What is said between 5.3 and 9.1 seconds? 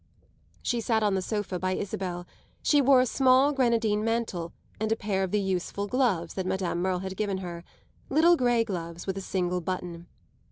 useful gloves that Madame Merle had given her little grey gloves